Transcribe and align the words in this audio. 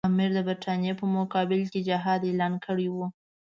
امیر 0.09 0.29
د 0.37 0.39
برټانیې 0.47 0.93
په 0.99 1.05
مقابل 1.17 1.61
کې 1.71 1.79
جهاد 1.87 2.21
اعلان 2.25 2.53
کړی 2.65 2.87
وو. 2.91 3.05